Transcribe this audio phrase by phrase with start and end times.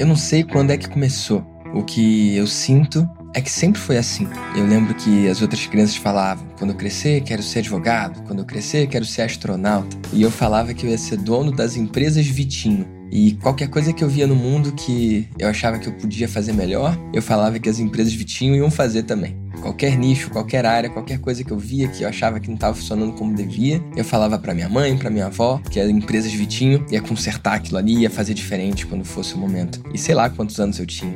[0.00, 1.44] Eu não sei quando é que começou.
[1.74, 4.26] O que eu sinto é que sempre foi assim.
[4.56, 8.46] Eu lembro que as outras crianças falavam: quando eu crescer, quero ser advogado, quando eu
[8.46, 9.94] crescer, quero ser astronauta.
[10.10, 12.88] E eu falava que eu ia ser dono das empresas Vitinho.
[13.12, 16.54] E qualquer coisa que eu via no mundo que eu achava que eu podia fazer
[16.54, 19.36] melhor, eu falava que as empresas Vitinho iam fazer também.
[19.60, 22.74] Qualquer nicho, qualquer área, qualquer coisa que eu via que eu achava que não estava
[22.74, 26.84] funcionando como devia, eu falava para minha mãe, para minha avó, que as empresas Vitinho
[26.90, 29.82] ia consertar aquilo ali, ia fazer diferente quando fosse o momento.
[29.92, 31.14] E sei lá quantos anos eu tinha.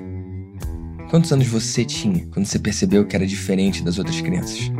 [1.08, 4.70] Quantos anos você tinha quando você percebeu que era diferente das outras crianças?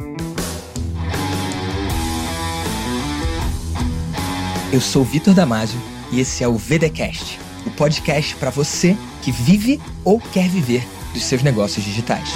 [4.73, 5.81] Eu sou Vitor Damasio
[6.13, 11.25] e esse é o VDcast, o podcast para você que vive ou quer viver dos
[11.25, 12.29] seus negócios digitais.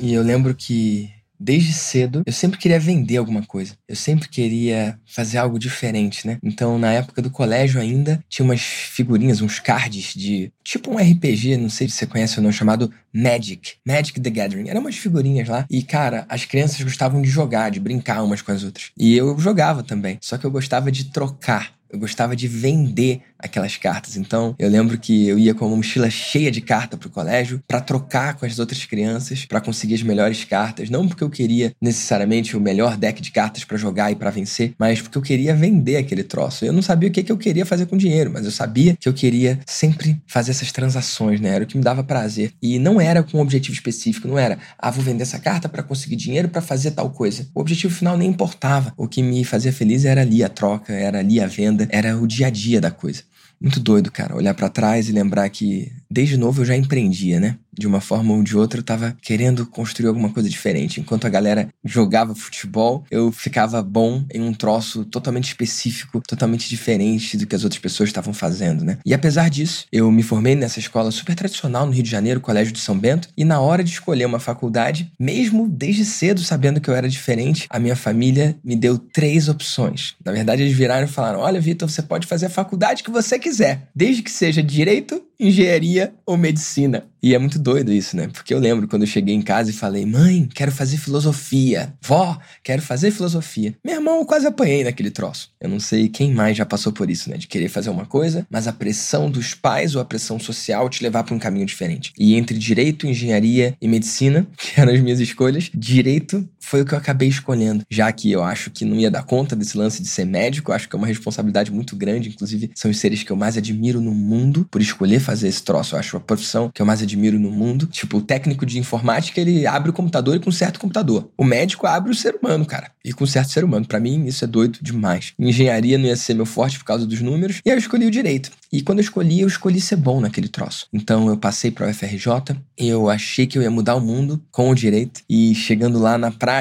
[0.00, 3.74] E eu lembro que Desde cedo, eu sempre queria vender alguma coisa.
[3.86, 6.38] Eu sempre queria fazer algo diferente, né?
[6.42, 11.56] Então, na época do colégio ainda, tinha umas figurinhas, uns cards de tipo um RPG,
[11.56, 13.74] não sei se você conhece ou não, chamado Magic.
[13.86, 14.68] Magic the Gathering.
[14.68, 15.64] Eram umas figurinhas lá.
[15.70, 18.90] E, cara, as crianças gostavam de jogar, de brincar umas com as outras.
[18.98, 20.18] E eu jogava também.
[20.20, 24.16] Só que eu gostava de trocar eu gostava de vender aquelas cartas.
[24.16, 27.80] Então, eu lembro que eu ia com uma mochila cheia de carta pro colégio para
[27.80, 32.56] trocar com as outras crianças, para conseguir as melhores cartas, não porque eu queria necessariamente
[32.56, 35.96] o melhor deck de cartas para jogar e para vencer, mas porque eu queria vender
[35.96, 36.64] aquele troço.
[36.64, 39.08] Eu não sabia o que, que eu queria fazer com dinheiro, mas eu sabia que
[39.08, 41.50] eu queria sempre fazer essas transações, né?
[41.50, 42.52] Era o que me dava prazer.
[42.62, 45.82] E não era com um objetivo específico, não era, ah, vou vender essa carta para
[45.82, 47.46] conseguir dinheiro para fazer tal coisa.
[47.54, 48.92] O objetivo final nem importava.
[48.96, 52.26] O que me fazia feliz era ali a troca, era ali a venda era o
[52.26, 53.22] dia a dia da coisa.
[53.60, 57.58] Muito doido, cara, olhar para trás e lembrar que desde novo eu já empreendia, né?
[57.78, 61.00] De uma forma ou de outra, eu tava querendo construir alguma coisa diferente.
[61.00, 67.36] Enquanto a galera jogava futebol, eu ficava bom em um troço totalmente específico, totalmente diferente
[67.36, 68.98] do que as outras pessoas estavam fazendo, né?
[69.04, 72.72] E apesar disso, eu me formei nessa escola super tradicional no Rio de Janeiro, Colégio
[72.72, 76.90] de São Bento, e na hora de escolher uma faculdade, mesmo desde cedo sabendo que
[76.90, 80.14] eu era diferente, a minha família me deu três opções.
[80.24, 83.38] Na verdade, eles viraram e falaram: Olha, Vitor, você pode fazer a faculdade que você
[83.38, 87.04] quiser, desde que seja direito, engenharia ou medicina.
[87.22, 88.28] E é muito doido isso, né?
[88.28, 91.92] Porque eu lembro quando eu cheguei em casa e falei: mãe, quero fazer filosofia.
[92.02, 93.74] Vó, quero fazer filosofia.
[93.84, 95.50] Meu irmão, eu quase apanhei naquele troço.
[95.60, 97.36] Eu não sei quem mais já passou por isso, né?
[97.36, 101.02] De querer fazer uma coisa, mas a pressão dos pais ou a pressão social te
[101.02, 102.12] levar para um caminho diferente.
[102.18, 106.92] E entre direito, engenharia e medicina, que eram as minhas escolhas, direito foi o que
[106.92, 107.84] eu acabei escolhendo.
[107.90, 110.74] Já que eu acho que não ia dar conta desse lance de ser médico, eu
[110.74, 112.28] acho que é uma responsabilidade muito grande.
[112.28, 115.94] Inclusive, são os seres que eu mais admiro no mundo por escolher fazer esse troço.
[115.94, 117.86] Eu acho a profissão que eu mais admiro no mundo.
[117.86, 121.30] Tipo, o técnico de informática, ele abre o computador e conserta o computador.
[121.36, 122.90] O médico abre o ser humano, cara.
[123.04, 123.86] E conserta o ser humano.
[123.86, 125.32] Para mim, isso é doido demais.
[125.38, 127.60] Engenharia não ia ser meu forte por causa dos números.
[127.64, 128.50] E aí eu escolhi o direito.
[128.70, 130.86] E quando eu escolhi, eu escolhi ser bom naquele troço.
[130.92, 134.68] Então eu passei para o UFRJ, eu achei que eu ia mudar o mundo com
[134.68, 135.22] o direito.
[135.28, 136.57] E chegando lá na prática,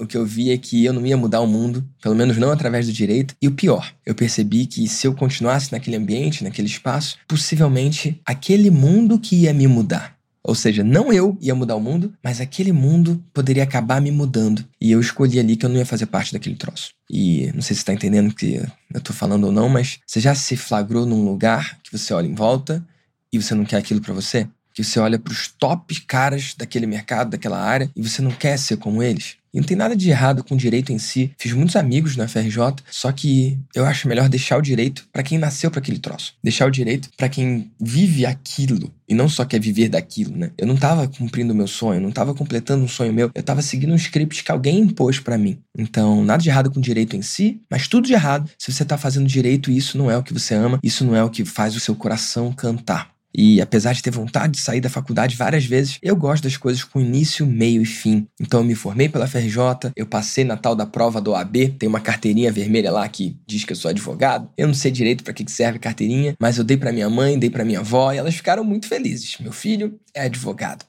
[0.00, 2.50] o que eu vi é que eu não ia mudar o mundo, pelo menos não
[2.50, 3.34] através do direito.
[3.40, 8.70] E o pior, eu percebi que se eu continuasse naquele ambiente, naquele espaço, possivelmente aquele
[8.70, 10.16] mundo que ia me mudar.
[10.46, 14.64] Ou seja, não eu ia mudar o mundo, mas aquele mundo poderia acabar me mudando.
[14.80, 16.90] E eu escolhi ali que eu não ia fazer parte daquele troço.
[17.10, 18.54] E não sei se você está entendendo que
[18.94, 22.28] eu estou falando ou não, mas você já se flagrou num lugar que você olha
[22.28, 22.86] em volta
[23.32, 24.46] e você não quer aquilo para você?
[24.76, 28.58] Que você olha para os top caras daquele mercado, daquela área, e você não quer
[28.58, 29.36] ser como eles?
[29.56, 31.32] E não tem nada de errado com o direito em si.
[31.38, 32.58] Fiz muitos amigos na FRJ,
[32.90, 36.34] só que eu acho melhor deixar o direito para quem nasceu para aquele troço.
[36.44, 40.50] Deixar o direito para quem vive aquilo e não só quer viver daquilo, né?
[40.58, 43.62] Eu não tava cumprindo o meu sonho, não tava completando um sonho meu, eu tava
[43.62, 45.58] seguindo um script que alguém impôs para mim.
[45.78, 48.84] Então, nada de errado com o direito em si, mas tudo de errado se você
[48.84, 51.30] tá fazendo direito e isso não é o que você ama, isso não é o
[51.30, 53.15] que faz o seu coração cantar.
[53.38, 56.82] E apesar de ter vontade de sair da faculdade várias vezes, eu gosto das coisas
[56.82, 58.26] com início, meio e fim.
[58.40, 61.86] Então eu me formei pela FRJ, eu passei na tal da prova do OAB, tem
[61.86, 64.48] uma carteirinha vermelha lá que diz que eu sou advogado.
[64.56, 67.38] Eu não sei direito para que serve a carteirinha, mas eu dei para minha mãe,
[67.38, 69.36] dei para minha avó e elas ficaram muito felizes.
[69.38, 70.86] Meu filho é advogado.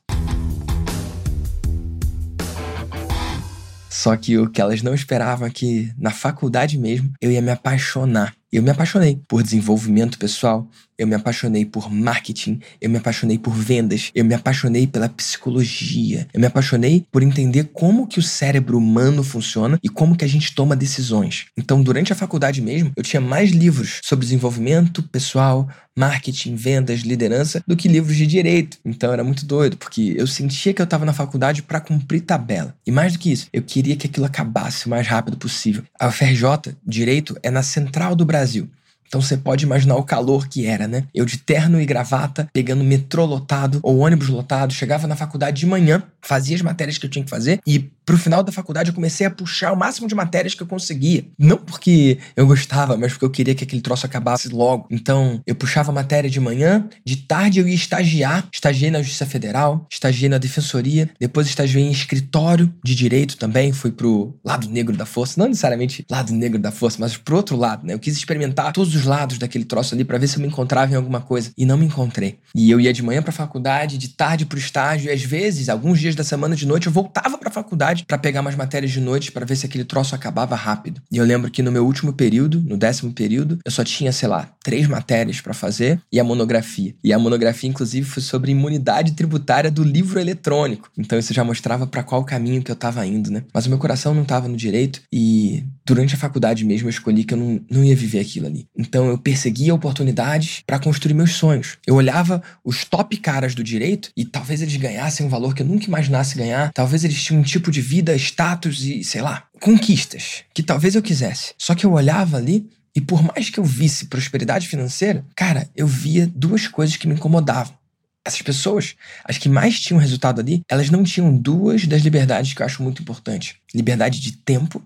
[3.89, 7.51] Só que o que elas não esperavam é que na faculdade mesmo eu ia me
[7.51, 8.33] apaixonar.
[8.49, 13.53] Eu me apaixonei por desenvolvimento pessoal, eu me apaixonei por marketing, eu me apaixonei por
[13.53, 18.77] vendas, eu me apaixonei pela psicologia, eu me apaixonei por entender como que o cérebro
[18.77, 21.45] humano funciona e como que a gente toma decisões.
[21.55, 25.67] Então, durante a faculdade mesmo, eu tinha mais livros sobre desenvolvimento pessoal,
[25.97, 28.77] marketing, vendas, liderança do que livros de direito.
[28.85, 32.75] Então era muito doido, porque eu sentia que eu estava na faculdade para cumprir tabela.
[32.85, 35.83] E mais do que isso, eu queria que aquilo acabasse o mais rápido possível.
[35.99, 38.69] A UFRJ, direito, é na central do Brasil.
[39.07, 41.05] Então você pode imaginar o calor que era, né?
[41.13, 45.65] Eu de terno e gravata, pegando metrô lotado ou ônibus lotado, chegava na faculdade de
[45.65, 48.95] manhã, fazia as matérias que eu tinha que fazer e pro final da faculdade eu
[48.95, 51.25] comecei a puxar o máximo de matérias que eu conseguia.
[51.37, 54.87] Não porque eu gostava, mas porque eu queria que aquele troço acabasse logo.
[54.89, 58.47] Então, eu puxava matéria de manhã, de tarde eu ia estagiar.
[58.51, 63.91] Estagiei na Justiça Federal, estagiei na Defensoria, depois estagiei em escritório de direito também, fui
[63.91, 67.85] pro lado negro da força, não necessariamente lado negro da força, mas pro outro lado,
[67.85, 67.93] né?
[67.93, 70.91] Eu quis experimentar todos os lados daquele troço ali para ver se eu me encontrava
[70.91, 72.37] em alguma coisa e não me encontrei.
[72.55, 75.99] E eu ia de manhã para faculdade, de tarde pro estágio e às vezes, alguns
[75.99, 79.31] dias da semana de noite eu voltava para faculdade para pegar umas matérias de noite
[79.31, 81.01] para ver se aquele troço acabava rápido.
[81.11, 84.27] E eu lembro que no meu último período, no décimo período, eu só tinha, sei
[84.27, 86.93] lá, três matérias para fazer e a monografia.
[87.03, 90.89] E a monografia, inclusive, foi sobre imunidade tributária do livro eletrônico.
[90.97, 93.43] Então isso já mostrava para qual caminho que eu tava indo, né?
[93.53, 97.23] Mas o meu coração não tava no direito e durante a faculdade mesmo eu escolhi
[97.23, 98.67] que eu não, não ia viver aquilo ali.
[98.87, 101.77] Então eu perseguia oportunidades para construir meus sonhos.
[101.85, 105.65] Eu olhava os top caras do direito e talvez eles ganhassem um valor que eu
[105.65, 110.43] nunca imaginasse ganhar, talvez eles tinham um tipo de vida, status e, sei lá, conquistas
[110.53, 111.53] que talvez eu quisesse.
[111.57, 115.85] Só que eu olhava ali e por mais que eu visse prosperidade financeira, cara, eu
[115.85, 117.77] via duas coisas que me incomodavam.
[118.25, 122.61] Essas pessoas, as que mais tinham resultado ali, elas não tinham duas das liberdades que
[122.61, 124.83] eu acho muito importantes: liberdade de tempo,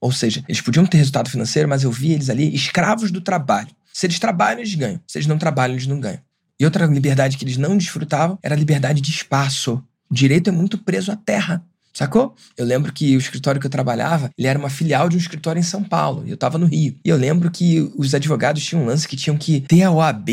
[0.00, 3.68] ou seja, eles podiam ter resultado financeiro, mas eu via eles ali escravos do trabalho.
[3.92, 5.00] Se eles trabalham, eles ganham.
[5.06, 6.20] Se eles não trabalham, eles não ganham.
[6.58, 9.82] E outra liberdade que eles não desfrutavam era a liberdade de espaço.
[10.10, 11.62] O direito é muito preso à terra.
[11.92, 12.34] Sacou?
[12.56, 15.58] Eu lembro que o escritório que eu trabalhava, ele era uma filial de um escritório
[15.58, 16.96] em São Paulo, e eu tava no Rio.
[17.04, 20.30] E eu lembro que os advogados tinham um lance que tinham que ter a OAB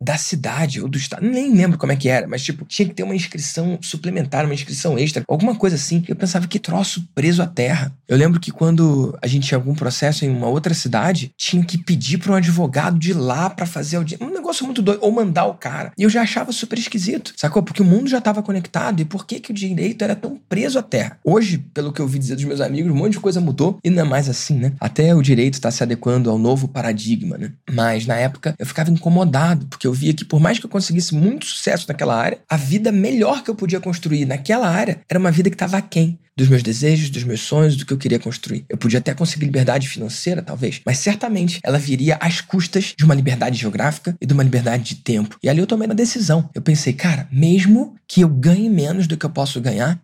[0.00, 2.94] da cidade ou do estado, nem lembro como é que era, mas tipo, tinha que
[2.94, 6.02] ter uma inscrição suplementar, uma inscrição extra, alguma coisa assim.
[6.06, 7.92] Eu pensava que troço preso à terra.
[8.08, 11.78] Eu lembro que quando a gente tinha algum processo em uma outra cidade, tinha que
[11.78, 14.24] pedir para um advogado de lá para fazer audiência.
[14.24, 15.92] Um negócio muito doido, ou mandar o cara.
[15.98, 17.62] E eu já achava super esquisito, sacou?
[17.62, 20.78] Porque o mundo já estava conectado e por que que o direito era tão preso
[20.78, 21.18] à terra?
[21.24, 23.90] Hoje, pelo que eu ouvi dizer dos meus amigos, um monte de coisa mudou e
[23.90, 24.72] não é mais assim, né?
[24.80, 27.52] Até o direito está se adequando ao novo paradigma, né?
[27.70, 31.14] Mas na época eu ficava incomodado, porque eu via que por mais que eu conseguisse
[31.14, 35.30] muito sucesso naquela área, a vida melhor que eu podia construir naquela área era uma
[35.30, 38.66] vida que estava aquém dos meus desejos, dos meus sonhos, do que eu queria construir.
[38.68, 43.14] Eu podia até conseguir liberdade financeira, talvez, mas certamente ela viria às custas de uma
[43.14, 45.38] liberdade geográfica e de uma liberdade de tempo.
[45.42, 46.50] E ali eu tomei uma decisão.
[46.54, 49.98] Eu pensei, cara, mesmo que eu ganhe menos do que eu posso ganhar,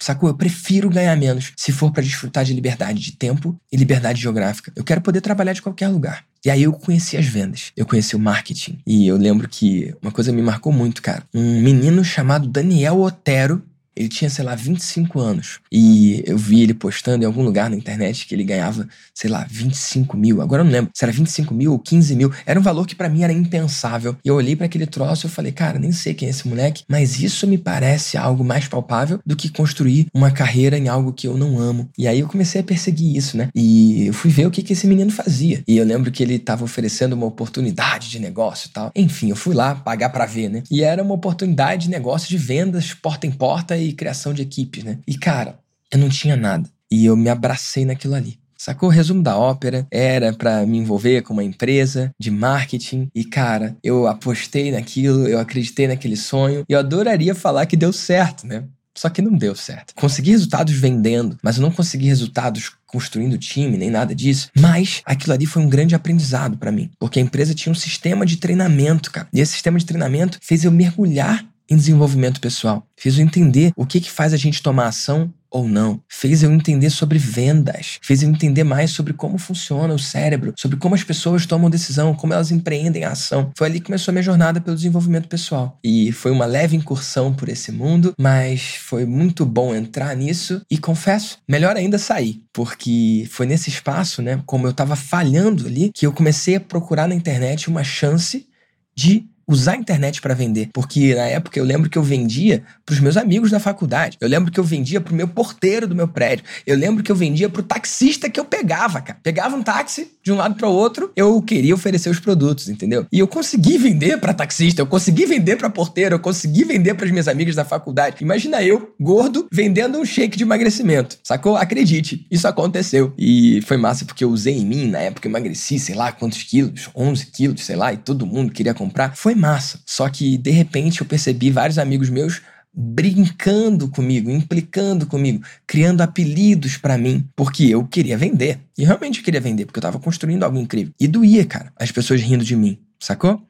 [0.00, 0.28] Sacou?
[0.28, 4.72] Eu prefiro ganhar menos se for para desfrutar de liberdade de tempo e liberdade geográfica.
[4.76, 6.24] Eu quero poder trabalhar de qualquer lugar.
[6.44, 8.78] E aí eu conheci as vendas, eu conheci o marketing.
[8.86, 11.22] E eu lembro que uma coisa me marcou muito, cara.
[11.34, 13.62] Um menino chamado Daniel Otero,
[13.98, 15.58] ele tinha, sei lá, 25 anos.
[15.72, 19.44] E eu vi ele postando em algum lugar na internet que ele ganhava, sei lá,
[19.50, 20.40] 25 mil.
[20.40, 22.32] Agora eu não lembro se era 25 mil ou 15 mil.
[22.46, 24.16] Era um valor que para mim era impensável.
[24.24, 26.84] E eu olhei para aquele troço e falei, cara, nem sei quem é esse moleque,
[26.88, 31.26] mas isso me parece algo mais palpável do que construir uma carreira em algo que
[31.26, 31.88] eu não amo.
[31.98, 33.48] E aí eu comecei a perseguir isso, né?
[33.52, 35.62] E eu fui ver o que, que esse menino fazia.
[35.66, 38.92] E eu lembro que ele tava oferecendo uma oportunidade de negócio e tal.
[38.94, 40.62] Enfim, eu fui lá pagar para ver, né?
[40.70, 44.84] E era uma oportunidade de negócio de vendas porta em porta e criação de equipes,
[44.84, 44.98] né?
[45.06, 45.58] E cara,
[45.92, 46.68] eu não tinha nada.
[46.90, 48.38] E eu me abracei naquilo ali.
[48.56, 48.88] Sacou?
[48.88, 53.76] O resumo da ópera era para me envolver com uma empresa de marketing e cara,
[53.84, 58.64] eu apostei naquilo, eu acreditei naquele sonho e eu adoraria falar que deu certo, né?
[58.98, 59.94] Só que não deu certo.
[59.94, 64.50] Consegui resultados vendendo, mas eu não consegui resultados construindo time, nem nada disso.
[64.58, 68.26] Mas aquilo ali foi um grande aprendizado para mim, porque a empresa tinha um sistema
[68.26, 69.28] de treinamento, cara.
[69.32, 72.86] E esse sistema de treinamento fez eu mergulhar em desenvolvimento pessoal.
[72.96, 76.00] Fez eu entender o que, que faz a gente tomar ação ou não.
[76.08, 77.98] Fez eu entender sobre vendas.
[78.02, 82.14] Fez eu entender mais sobre como funciona o cérebro, sobre como as pessoas tomam decisão,
[82.14, 83.50] como elas empreendem a ação.
[83.56, 85.78] Foi ali que começou a minha jornada pelo desenvolvimento pessoal.
[85.82, 90.78] E foi uma leve incursão por esse mundo, mas foi muito bom entrar nisso e
[90.78, 96.06] confesso, melhor ainda sair, porque foi nesse espaço, né, como eu estava falhando ali, que
[96.06, 98.46] eu comecei a procurar na internet uma chance
[98.94, 100.68] de usar a internet para vender.
[100.72, 104.18] Porque na época eu lembro que eu vendia para os meus amigos da faculdade.
[104.20, 106.44] Eu lembro que eu vendia para o meu porteiro do meu prédio.
[106.66, 109.18] Eu lembro que eu vendia para o taxista que eu pegava, cara.
[109.22, 113.06] Pegava um táxi de um lado para o outro, eu queria oferecer os produtos, entendeu?
[113.10, 117.06] E eu consegui vender para taxista, eu consegui vender para porteiro, eu consegui vender para
[117.06, 118.16] as minhas amigas da faculdade.
[118.20, 121.18] Imagina eu, gordo, vendendo um shake de emagrecimento.
[121.24, 121.56] Sacou?
[121.56, 123.14] Acredite, isso aconteceu.
[123.16, 126.42] E foi massa porque eu usei em mim, na época eu emagreci, sei lá quantos
[126.42, 129.16] quilos, 11 quilos, sei lá, e todo mundo queria comprar.
[129.16, 129.80] Foi massa.
[129.86, 132.42] Só que, de repente, eu percebi vários amigos meus
[132.74, 138.58] brincando comigo, implicando comigo, criando apelidos para mim, porque eu queria vender.
[138.76, 140.92] E realmente eu queria vender, porque eu tava construindo algo incrível.
[141.00, 143.42] E doía, cara, as pessoas rindo de mim, sacou?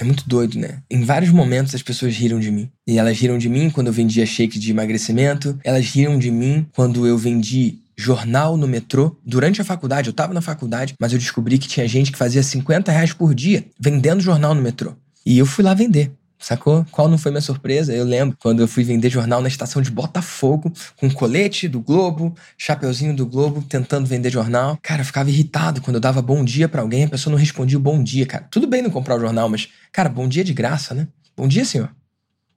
[0.00, 0.80] É muito doido, né?
[0.88, 2.70] Em vários momentos as pessoas riram de mim.
[2.86, 6.66] E elas riram de mim quando eu vendia shake de emagrecimento, elas riram de mim
[6.72, 9.16] quando eu vendi jornal no metrô.
[9.26, 12.42] Durante a faculdade, eu tava na faculdade, mas eu descobri que tinha gente que fazia
[12.42, 14.94] 50 reais por dia vendendo jornal no metrô.
[15.26, 16.12] E eu fui lá vender.
[16.38, 16.86] Sacou?
[16.92, 17.92] Qual não foi minha surpresa?
[17.92, 22.32] Eu lembro quando eu fui vender jornal na estação de Botafogo, com colete do Globo,
[22.56, 24.78] chapeuzinho do Globo, tentando vender jornal.
[24.80, 27.76] Cara, eu ficava irritado quando eu dava bom dia para alguém, a pessoa não respondia
[27.76, 28.46] o bom dia, cara.
[28.48, 31.08] Tudo bem não comprar o jornal, mas, cara, bom dia de graça, né?
[31.36, 31.90] Bom dia, senhor.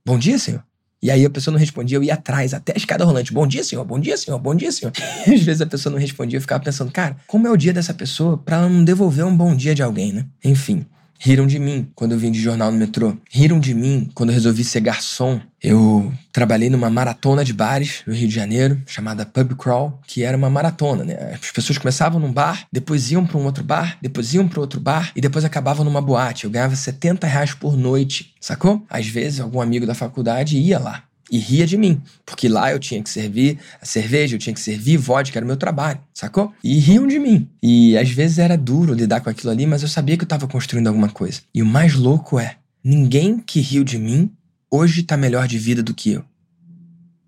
[0.05, 0.63] Bom dia, senhor.
[1.01, 3.34] E aí a pessoa não respondia, eu ia atrás, até a escada rolante.
[3.34, 3.84] Bom dia, senhor.
[3.84, 4.38] Bom dia, senhor.
[4.38, 4.93] Bom dia, senhor.
[5.27, 7.74] E às vezes a pessoa não respondia, eu ficava pensando, cara, como é o dia
[7.74, 10.25] dessa pessoa para ela não devolver um bom dia de alguém, né?
[10.43, 10.86] Enfim.
[11.23, 13.15] Riram de mim quando eu vim de jornal no metrô.
[13.29, 15.39] Riram de mim quando eu resolvi ser garçom.
[15.61, 20.35] Eu trabalhei numa maratona de bares no Rio de Janeiro, chamada Pub Crawl, que era
[20.35, 21.37] uma maratona, né?
[21.39, 24.79] As pessoas começavam num bar, depois iam para um outro bar, depois iam para outro
[24.79, 26.45] bar e depois acabavam numa boate.
[26.45, 28.83] Eu ganhava 70 reais por noite, sacou?
[28.89, 32.77] Às vezes algum amigo da faculdade ia lá e ria de mim, porque lá eu
[32.77, 36.53] tinha que servir a cerveja, eu tinha que servir vodka, era o meu trabalho, sacou?
[36.61, 37.47] E riam de mim.
[37.63, 40.45] E às vezes era duro lidar com aquilo ali, mas eu sabia que eu estava
[40.45, 41.39] construindo alguma coisa.
[41.55, 44.29] E o mais louco é, ninguém que riu de mim
[44.69, 46.25] hoje tá melhor de vida do que eu.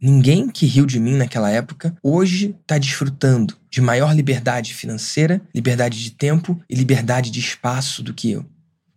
[0.01, 6.03] Ninguém que riu de mim naquela época hoje está desfrutando de maior liberdade financeira, liberdade
[6.03, 8.45] de tempo e liberdade de espaço do que eu.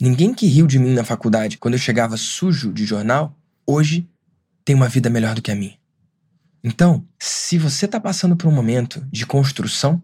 [0.00, 4.08] Ninguém que riu de mim na faculdade quando eu chegava sujo de jornal, hoje
[4.66, 5.78] tem uma vida melhor do que a minha.
[6.62, 10.02] Então, se você está passando por um momento de construção,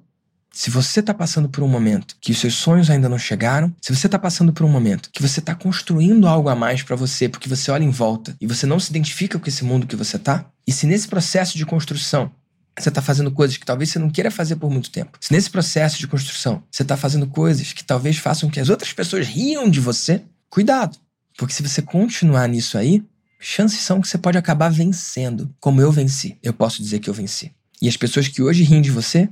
[0.53, 3.93] se você está passando por um momento que os seus sonhos ainda não chegaram, se
[3.93, 7.29] você está passando por um momento que você está construindo algo a mais para você,
[7.29, 10.17] porque você olha em volta e você não se identifica com esse mundo que você
[10.17, 12.31] está, e se nesse processo de construção
[12.79, 15.51] você está fazendo coisas que talvez você não queira fazer por muito tempo, se nesse
[15.51, 19.69] processo de construção você está fazendo coisas que talvez façam que as outras pessoas riam
[19.69, 20.97] de você, cuidado,
[21.37, 23.03] porque se você continuar nisso aí,
[23.43, 26.39] chances são que você pode acabar vencendo, como eu venci.
[26.43, 27.53] Eu posso dizer que eu venci.
[27.81, 29.29] E as pessoas que hoje riem de você,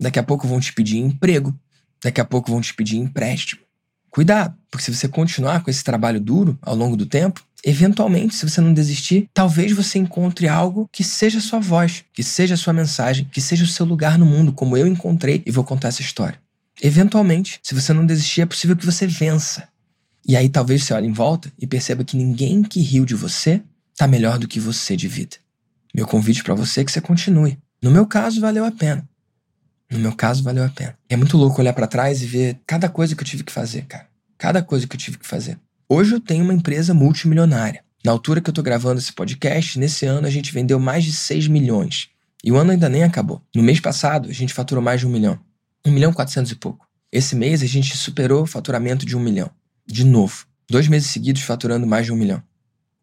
[0.00, 1.54] daqui a pouco vão te pedir emprego,
[2.02, 3.60] daqui a pouco vão te pedir empréstimo.
[4.10, 8.48] Cuidado, porque se você continuar com esse trabalho duro ao longo do tempo, eventualmente, se
[8.48, 13.28] você não desistir, talvez você encontre algo que seja sua voz, que seja sua mensagem,
[13.30, 16.38] que seja o seu lugar no mundo, como eu encontrei e vou contar essa história.
[16.82, 19.68] Eventualmente, se você não desistir, é possível que você vença.
[20.26, 23.60] E aí talvez você olhe em volta e perceba que ninguém que riu de você
[23.96, 25.36] tá melhor do que você de vida.
[25.94, 27.58] Meu convite para você é que você continue.
[27.82, 29.06] No meu caso, valeu a pena.
[29.90, 30.96] No meu caso, valeu a pena.
[31.08, 33.82] É muito louco olhar para trás e ver cada coisa que eu tive que fazer,
[33.86, 34.06] cara.
[34.38, 35.58] Cada coisa que eu tive que fazer.
[35.88, 37.84] Hoje eu tenho uma empresa multimilionária.
[38.04, 41.12] Na altura que eu tô gravando esse podcast, nesse ano a gente vendeu mais de
[41.12, 42.08] 6 milhões.
[42.42, 43.42] E o ano ainda nem acabou.
[43.54, 45.38] No mês passado, a gente faturou mais de um milhão.
[45.84, 46.86] Um milhão quatrocentos e pouco.
[47.12, 49.50] Esse mês a gente superou o faturamento de um milhão
[49.92, 50.46] de novo.
[50.70, 52.42] Dois meses seguidos faturando mais de um milhão.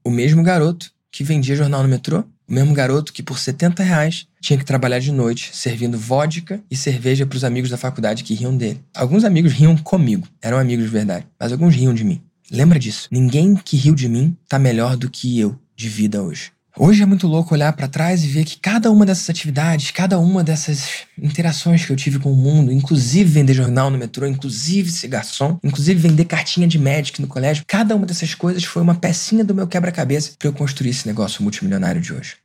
[0.03, 4.27] O mesmo garoto que vendia jornal no metrô, o mesmo garoto que por 70 reais
[4.41, 8.33] tinha que trabalhar de noite, servindo vodka e cerveja para os amigos da faculdade que
[8.33, 8.83] riam dele.
[8.95, 12.21] Alguns amigos riam comigo, eram amigos de verdade, mas alguns riam de mim.
[12.51, 13.07] Lembra disso?
[13.11, 16.51] Ninguém que riu de mim tá melhor do que eu de vida hoje.
[16.81, 20.17] Hoje é muito louco olhar para trás e ver que cada uma dessas atividades, cada
[20.17, 24.89] uma dessas interações que eu tive com o mundo, inclusive vender jornal no metrô, inclusive
[24.89, 28.95] ser garçom, inclusive vender cartinha de Magic no colégio, cada uma dessas coisas foi uma
[28.95, 32.37] pecinha do meu quebra-cabeça para eu construir esse negócio multimilionário de hoje.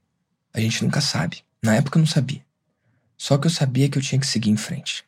[0.52, 1.38] A gente nunca sabe.
[1.62, 2.40] Na época eu não sabia.
[3.16, 5.04] Só que eu sabia que eu tinha que seguir em frente.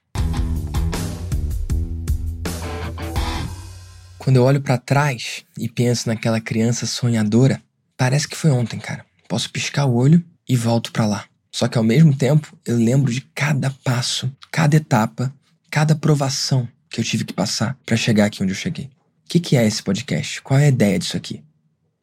[4.18, 7.60] Quando eu olho para trás e penso naquela criança sonhadora,
[7.96, 9.05] parece que foi ontem, cara.
[9.28, 11.24] Posso piscar o olho e volto para lá.
[11.50, 15.34] Só que ao mesmo tempo, eu lembro de cada passo, cada etapa,
[15.70, 18.86] cada provação que eu tive que passar para chegar aqui onde eu cheguei.
[18.86, 18.90] O
[19.28, 20.40] que, que é esse podcast?
[20.42, 21.42] Qual é a ideia disso aqui?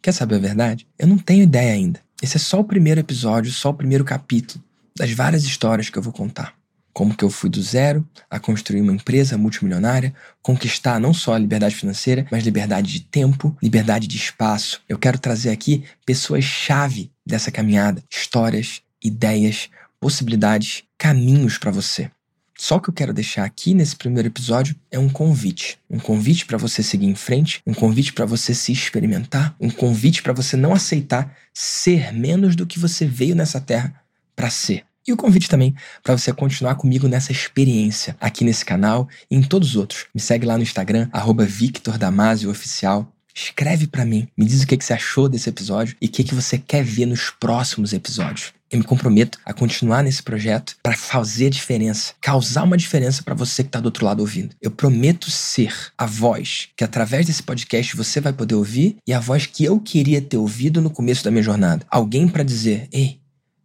[0.02, 0.88] Quer saber a verdade?
[1.00, 2.02] Eu não tenho ideia ainda.
[2.22, 4.64] Esse é só o primeiro episódio, só o primeiro capítulo
[4.98, 6.54] das várias histórias que eu vou contar.
[6.94, 11.40] Como que eu fui do zero a construir uma empresa multimilionária, conquistar não só a
[11.40, 14.82] liberdade financeira, mas liberdade de tempo, liberdade de espaço.
[14.88, 19.70] Eu quero trazer aqui pessoas-chave dessa caminhada, histórias, ideias,
[20.00, 22.12] possibilidades, caminhos para você.
[22.58, 26.58] Só que eu quero deixar aqui nesse primeiro episódio é um convite, um convite para
[26.58, 30.74] você seguir em frente, um convite para você se experimentar, um convite para você não
[30.74, 33.96] aceitar ser menos do que você veio nessa terra
[34.36, 34.86] para ser.
[35.06, 39.42] E o convite também para você continuar comigo nessa experiência aqui nesse canal e em
[39.42, 40.06] todos os outros.
[40.16, 43.12] Me segue lá no Instagram, arroba Victor Damasio Oficial.
[43.36, 46.24] Escreve para mim, me diz o que, que você achou desse episódio e o que,
[46.24, 48.54] que você quer ver nos próximos episódios.
[48.72, 53.62] Eu me comprometo a continuar nesse projeto para fazer diferença, causar uma diferença para você
[53.64, 54.56] que está do outro lado ouvindo.
[54.62, 59.20] Eu prometo ser a voz que através desse podcast você vai poder ouvir e a
[59.20, 61.86] voz que eu queria ter ouvido no começo da minha jornada.
[61.90, 63.20] Alguém para dizer: "Ei,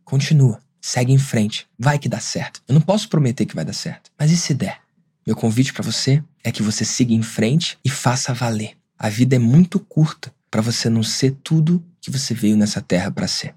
[0.05, 2.63] continua, segue em frente, vai que dá certo".
[2.67, 4.81] Eu não posso prometer que vai dar certo, mas e se der?
[5.27, 8.77] Meu convite para você é que você siga em frente e faça valer.
[8.99, 13.11] A vida é muito curta para você não ser tudo que você veio nessa terra
[13.11, 13.55] para ser.